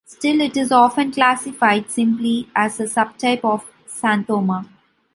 Still, 0.03 0.41
it 0.41 0.57
is 0.57 0.71
often 0.71 1.11
classified 1.11 1.91
simply 1.91 2.49
as 2.55 2.79
a 2.79 2.85
subtype 2.85 3.41
of 3.45 3.69
xanthoma. 3.87 4.65